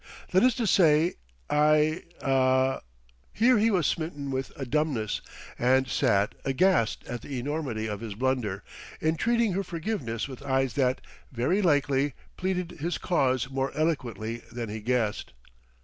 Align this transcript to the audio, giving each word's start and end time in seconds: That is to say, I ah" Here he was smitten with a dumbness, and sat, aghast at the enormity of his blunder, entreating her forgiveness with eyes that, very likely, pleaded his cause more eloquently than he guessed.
That 0.31 0.41
is 0.41 0.55
to 0.55 0.65
say, 0.65 1.13
I 1.47 2.01
ah" 2.23 2.79
Here 3.41 3.59
he 3.59 3.69
was 3.69 3.85
smitten 3.85 4.31
with 4.31 4.51
a 4.55 4.65
dumbness, 4.65 5.21
and 5.59 5.87
sat, 5.87 6.33
aghast 6.43 7.03
at 7.07 7.21
the 7.21 7.37
enormity 7.37 7.85
of 7.85 7.99
his 7.99 8.15
blunder, 8.15 8.63
entreating 8.99 9.53
her 9.53 9.61
forgiveness 9.63 10.27
with 10.27 10.41
eyes 10.41 10.73
that, 10.73 11.01
very 11.31 11.61
likely, 11.61 12.15
pleaded 12.35 12.79
his 12.79 12.97
cause 12.97 13.51
more 13.51 13.71
eloquently 13.75 14.37
than 14.51 14.69
he 14.69 14.79
guessed. 14.79 15.33